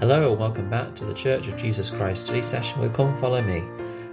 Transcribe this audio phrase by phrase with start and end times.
[0.00, 3.42] Hello, and welcome back to the Church of Jesus Christ study session with Come Follow
[3.42, 3.62] Me.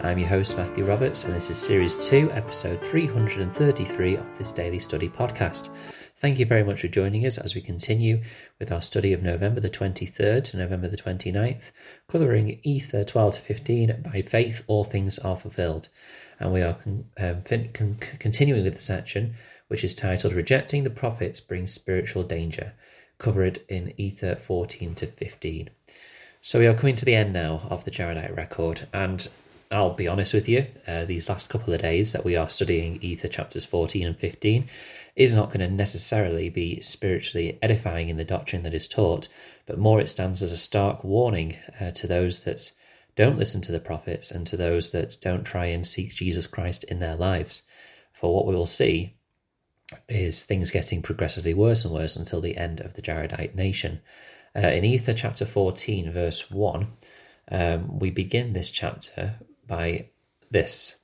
[0.00, 4.78] I'm your host, Matthew Roberts, and this is Series 2, Episode 333 of this daily
[4.78, 5.70] study podcast.
[6.18, 8.22] Thank you very much for joining us as we continue
[8.60, 11.72] with our study of November the 23rd to November the 29th,
[12.06, 15.88] covering Ether 12 to 15 By Faith All Things Are Fulfilled.
[16.38, 19.34] And we are con- um, fin- con- continuing with the section
[19.66, 22.74] which is titled Rejecting the Prophets Brings Spiritual Danger
[23.18, 25.70] covered in Ether 14 to 15.
[26.40, 29.28] So we are coming to the end now of the Jaredite record, and
[29.70, 32.98] I'll be honest with you, uh, these last couple of days that we are studying
[33.00, 34.68] Ether chapters 14 and 15
[35.16, 39.28] is not going to necessarily be spiritually edifying in the doctrine that is taught,
[39.66, 42.72] but more it stands as a stark warning uh, to those that
[43.14, 46.84] don't listen to the prophets and to those that don't try and seek Jesus Christ
[46.84, 47.62] in their lives.
[48.12, 49.16] For what we will see
[50.08, 54.00] is things getting progressively worse and worse until the end of the Jaredite nation.
[54.54, 56.86] Uh, in Ether chapter 14, verse 1,
[57.50, 60.08] um, we begin this chapter by
[60.50, 60.98] this.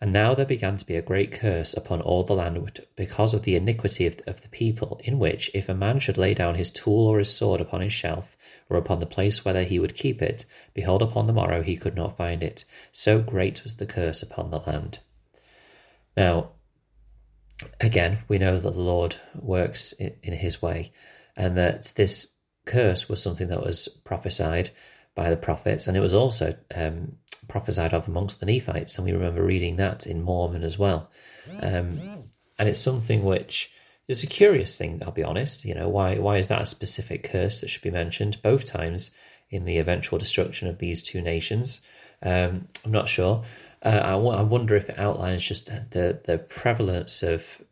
[0.00, 3.42] And now there began to be a great curse upon all the land because of
[3.42, 6.70] the iniquity of, of the people, in which, if a man should lay down his
[6.70, 8.36] tool or his sword upon his shelf,
[8.68, 11.96] or upon the place whether he would keep it, behold, upon the morrow he could
[11.96, 12.64] not find it.
[12.92, 14.98] So great was the curse upon the land.
[16.14, 16.50] Now,
[17.80, 20.92] again, we know that the Lord works in, in his way,
[21.36, 24.70] and that this curse was something that was prophesied
[25.14, 27.16] by the prophets, and it was also um,
[27.48, 31.10] prophesied of amongst the Nephites, and we remember reading that in Mormon as well.
[31.62, 32.00] Um,
[32.58, 33.70] and it's something which
[34.08, 35.02] is a curious thing.
[35.04, 35.64] I'll be honest.
[35.64, 39.14] You know, why why is that a specific curse that should be mentioned both times
[39.50, 41.80] in the eventual destruction of these two nations?
[42.22, 43.44] Um, I'm not sure.
[43.86, 47.62] Uh, I, w- I wonder if it outlines just the the prevalence of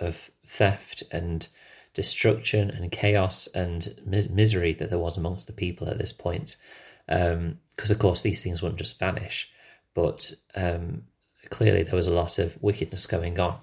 [0.00, 1.46] of theft and
[1.94, 6.56] destruction and chaos and mis- misery that there was amongst the people at this point.
[7.06, 7.58] Because um,
[7.90, 9.48] of course these things wouldn't just vanish,
[9.94, 11.04] but um,
[11.48, 13.60] clearly there was a lot of wickedness going on.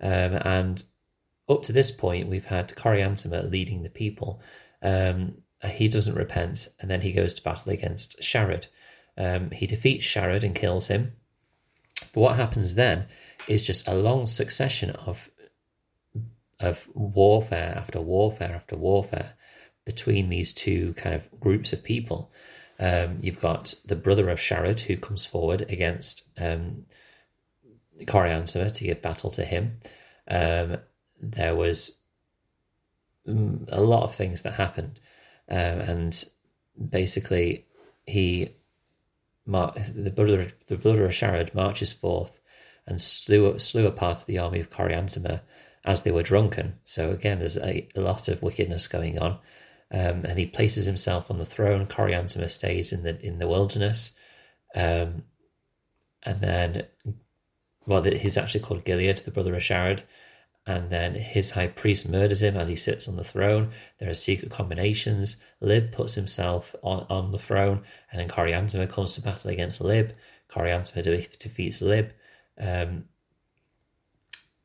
[0.00, 0.82] Um, and
[1.48, 4.40] up to this point, we've had Coriantumr leading the people.
[4.82, 8.66] Um, he doesn't repent, and then he goes to battle against Shared.
[9.16, 11.12] Um, he defeats Shared and kills him.
[12.12, 13.06] But what happens then
[13.48, 15.30] is just a long succession of
[16.58, 19.34] of warfare after warfare after warfare
[19.84, 22.30] between these two kind of groups of people.
[22.78, 26.84] Um, you've got the brother of Shared who comes forward against um,
[28.02, 29.78] Coriantumr to give battle to him.
[30.28, 30.78] Um,
[31.20, 32.00] there was
[33.26, 35.00] mm, a lot of things that happened,
[35.48, 36.24] um, and
[36.90, 37.66] basically
[38.04, 38.56] he,
[39.46, 42.40] the brother, the brother of Shared marches forth
[42.86, 45.40] and slew slew a part of the army of Coriantumr
[45.84, 46.78] as they were drunken.
[46.82, 49.38] So again, there's a, a lot of wickedness going on.
[49.92, 51.86] Um, and he places himself on the throne.
[51.86, 54.16] Coriantumr stays in the in the wilderness,
[54.74, 55.22] um,
[56.24, 56.86] and then,
[57.86, 60.02] well, he's actually called Gilead, the brother of Shared,
[60.66, 63.70] and then his high priest murders him as he sits on the throne.
[63.98, 65.36] There are secret combinations.
[65.60, 70.14] Lib puts himself on, on the throne, and then Coriantumr comes to battle against Lib.
[70.48, 72.12] Coriantumr de- defeats Lib,
[72.58, 73.04] um,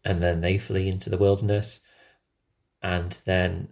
[0.04, 1.82] and then they flee into the wilderness,
[2.82, 3.70] and then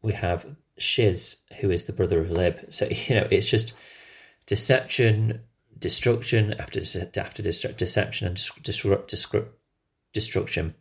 [0.00, 2.66] we have Shiz, who is the brother of Lib.
[2.68, 3.74] So you know, it's just
[4.46, 5.40] deception,
[5.76, 6.80] destruction after
[7.18, 9.54] after deception and disrupt, disrupt,
[10.14, 10.74] destruction.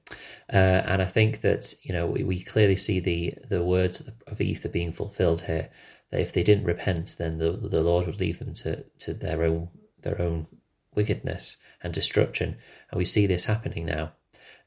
[0.52, 4.40] Uh, and I think that you know we, we clearly see the the words of
[4.40, 5.70] Ether being fulfilled here.
[6.12, 9.44] That if they didn't repent, then the the Lord would leave them to to their
[9.44, 9.70] own
[10.02, 10.48] their own
[10.96, 12.56] wickedness and destruction.
[12.90, 14.14] And we see this happening now.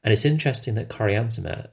[0.03, 1.69] And it's interesting that Coriantumr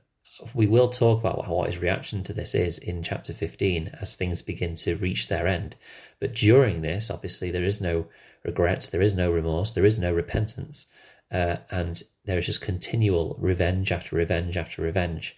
[0.53, 4.43] we will talk about what his reaction to this is in chapter 15 as things
[4.43, 5.77] begin to reach their end.
[6.19, 8.07] But during this, obviously, there is no
[8.45, 10.87] regret, there is no remorse, there is no repentance.
[11.35, 15.37] Uh, and there is just continual revenge after revenge after revenge.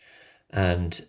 [0.51, 1.01] And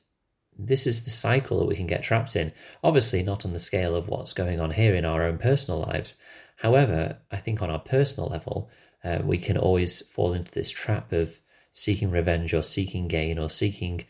[0.58, 2.54] this is the cycle that we can get trapped in.
[2.82, 6.16] Obviously, not on the scale of what's going on here in our own personal lives.
[6.56, 8.70] However, I think on our personal level,
[9.04, 11.42] uh, we can always fall into this trap of
[11.74, 14.06] seeking revenge or seeking gain or seeking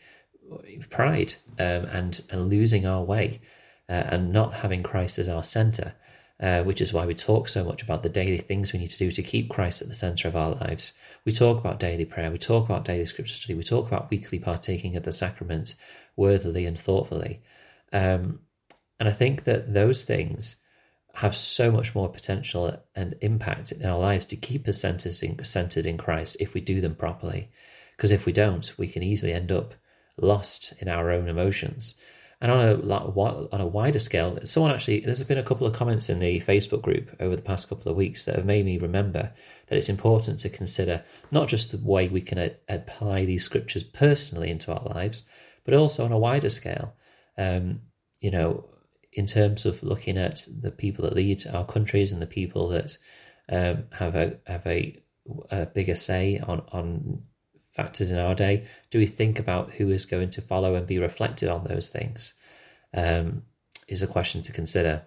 [0.90, 3.40] pride um, and and losing our way
[3.88, 5.94] uh, and not having Christ as our center.
[6.40, 8.98] Uh, which is why we talk so much about the daily things we need to
[8.98, 10.92] do to keep Christ at the center of our lives.
[11.24, 14.38] We talk about daily prayer, we talk about daily scripture study, we talk about weekly
[14.38, 15.74] partaking of the sacraments
[16.14, 17.42] worthily and thoughtfully.
[17.92, 18.38] Um,
[19.00, 20.62] and I think that those things
[21.14, 25.42] have so much more potential and impact in our lives to keep us centered in,
[25.44, 27.50] centered in Christ if we do them properly.
[27.96, 29.74] Because if we don't, we can easily end up
[30.16, 31.96] lost in our own emotions.
[32.40, 33.20] And on a
[33.52, 36.82] on a wider scale, someone actually there's been a couple of comments in the Facebook
[36.82, 39.32] group over the past couple of weeks that have made me remember
[39.66, 41.02] that it's important to consider
[41.32, 45.24] not just the way we can apply these scriptures personally into our lives,
[45.64, 46.94] but also on a wider scale.
[47.36, 47.80] Um,
[48.20, 48.64] you know,
[49.12, 52.96] in terms of looking at the people that lead our countries and the people that
[53.48, 54.96] um, have a have a,
[55.50, 57.22] a bigger say on on
[57.78, 58.66] factors in our day?
[58.90, 62.34] Do we think about who is going to follow and be reflected on those things?
[62.92, 63.44] Um,
[63.86, 65.06] is a question to consider.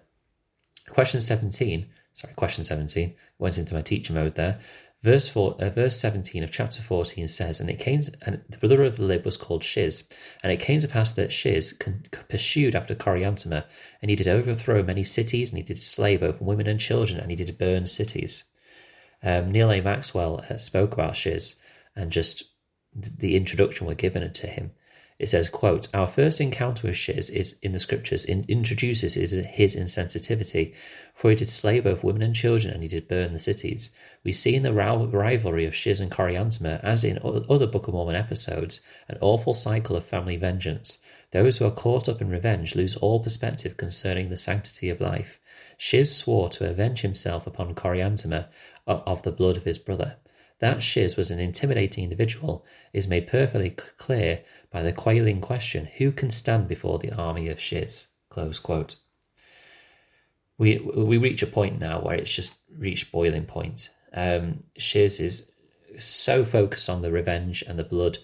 [0.88, 4.58] Question 17, sorry, question 17, went into my teacher mode there.
[5.02, 8.82] Verse four, uh, verse 17 of chapter 14 says, And it came, and the brother
[8.84, 10.08] of Lib was called Shiz.
[10.42, 13.64] And it came to pass that Shiz con- pursued after Coriantumr,
[14.00, 17.30] and he did overthrow many cities, and he did slay both women and children, and
[17.30, 18.44] he did burn cities.
[19.22, 19.80] Um, Neal A.
[19.80, 21.56] Maxwell uh, spoke about Shiz
[21.94, 22.44] and just
[22.94, 24.72] the introduction we're given to him.
[25.18, 29.32] It says, quote, Our first encounter with Shiz is in the scriptures, in, introduces his,
[29.32, 30.74] his insensitivity,
[31.14, 33.92] for he did slay both women and children, and he did burn the cities.
[34.24, 38.16] We see in the rivalry of Shiz and Coriantumr, as in other Book of Mormon
[38.16, 40.98] episodes, an awful cycle of family vengeance.
[41.30, 45.38] Those who are caught up in revenge lose all perspective concerning the sanctity of life.
[45.78, 48.48] Shiz swore to avenge himself upon Coriantumr
[48.86, 50.16] of the blood of his brother.
[50.62, 56.12] That Shiz was an intimidating individual is made perfectly clear by the quailing question, who
[56.12, 58.10] can stand before the army of Shiz?
[58.30, 58.94] Close quote.
[60.58, 63.90] We, we reach a point now where it's just reached boiling point.
[64.14, 65.50] Um, Shiz is
[65.98, 68.18] so focused on the revenge and the blood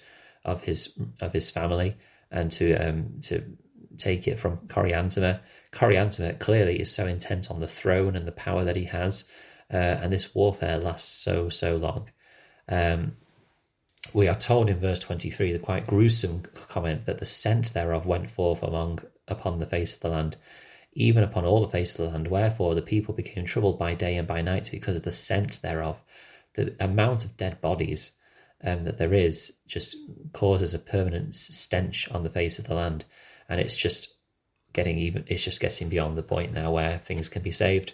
[0.45, 1.97] of his of his family
[2.31, 3.57] and to um, to
[3.97, 5.41] take it from Coriantumr.
[5.73, 9.29] Coriantumr clearly is so intent on the throne and the power that he has,
[9.75, 12.09] uh, and this warfare lasts so so long.
[12.69, 13.17] Um,
[14.13, 18.31] we are told in verse 23 the quite gruesome comment that the scent thereof went
[18.31, 20.37] forth among upon the face of the land,
[20.93, 22.29] even upon all the face of the land.
[22.29, 26.01] Wherefore the people became troubled by day and by night because of the scent thereof.
[26.55, 28.17] The amount of dead bodies
[28.65, 29.97] um, that there is just
[30.33, 33.05] causes a permanent stench on the face of the land,
[33.49, 34.17] and it's just
[34.73, 35.25] getting even.
[35.27, 37.93] It's just getting beyond the point now where things can be saved.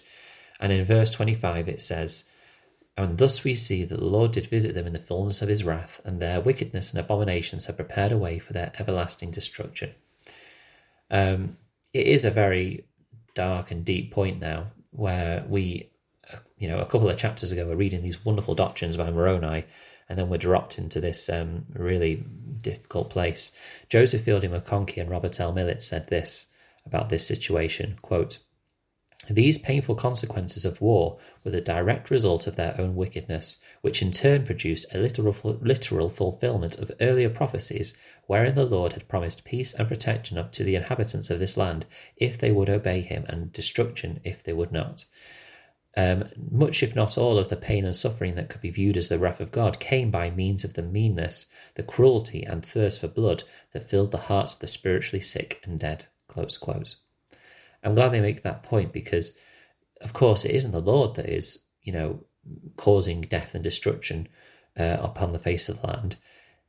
[0.59, 2.25] And in verse 25 it says,
[2.97, 5.63] and thus we see that the Lord did visit them in the fullness of his
[5.63, 9.93] wrath, and their wickedness and abominations have prepared a way for their everlasting destruction.
[11.11, 11.57] Um,
[11.93, 12.85] it is a very
[13.33, 15.91] dark and deep point now where we,
[16.57, 19.65] you know, a couple of chapters ago, were reading these wonderful doctrines by Moroni,
[20.07, 22.23] and then we're dropped into this um, really
[22.61, 23.51] difficult place.
[23.89, 25.51] Joseph Fielding McConkie and Robert L.
[25.51, 26.47] Millet said this
[26.85, 28.39] about this situation quote,
[29.29, 34.11] these painful consequences of war were the direct result of their own wickedness, which in
[34.11, 39.73] turn produced a literal, literal fulfillment of earlier prophecies, wherein the Lord had promised peace
[39.73, 41.85] and protection up to the inhabitants of this land
[42.17, 45.05] if they would obey him, and destruction if they would not.
[45.97, 49.07] Um, much, if not all, of the pain and suffering that could be viewed as
[49.07, 51.45] the wrath of God came by means of the meanness,
[51.75, 55.79] the cruelty, and thirst for blood that filled the hearts of the spiritually sick and
[55.79, 56.07] dead.
[56.27, 56.97] Close quote.
[57.85, 59.37] I'm glad they make that point because,
[60.01, 62.23] of course, it isn't the Lord that is, you know,
[62.77, 64.27] causing death and destruction
[64.77, 66.17] uh, upon the face of the land.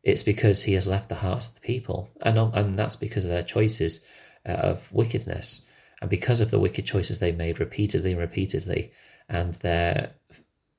[0.03, 3.31] It's because He has left the hearts of the people, and and that's because of
[3.31, 4.05] their choices
[4.47, 5.67] uh, of wickedness,
[6.00, 8.93] and because of the wicked choices they made repeatedly and repeatedly,
[9.29, 10.12] and their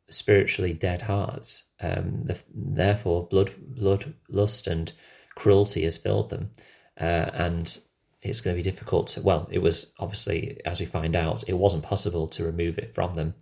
[0.07, 1.65] spiritually dead hearts.
[1.81, 4.93] Um, the, therefore, blood, blood, lust, and
[5.35, 6.51] cruelty has filled them,
[6.99, 7.77] uh, and
[8.21, 11.53] it's going to be difficult to, well, it was obviously, as we find out, it
[11.53, 13.35] wasn't possible to remove it from them.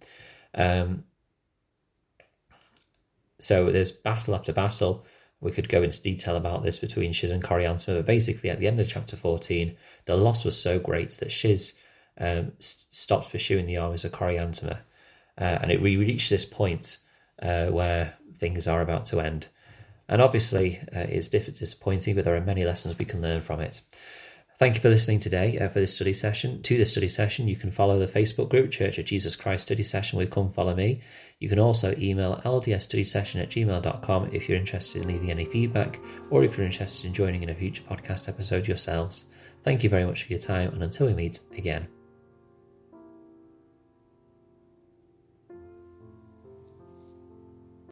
[0.53, 1.05] Um,
[3.39, 5.05] so there's battle after battle.
[5.39, 8.67] We could go into detail about this between Shiz and Coriantumr, but basically at the
[8.67, 11.77] end of chapter 14, the loss was so great that Shiz
[12.17, 14.79] um, stops pursuing the armies of Coriantumr.
[15.37, 16.97] Uh, and it we reached this point
[17.41, 19.47] uh, where things are about to end.
[20.07, 23.81] And obviously, uh, it's disappointing, but there are many lessons we can learn from it.
[24.57, 26.61] Thank you for listening today uh, for this study session.
[26.61, 29.83] To this study session, you can follow the Facebook group Church of Jesus Christ Study
[29.83, 31.01] Session with Come Follow Me.
[31.39, 36.45] You can also email ldsstudysession at gmail.com if you're interested in leaving any feedback or
[36.45, 39.25] if you're interested in joining in a future podcast episode yourselves.
[39.63, 41.87] Thank you very much for your time, and until we meet again.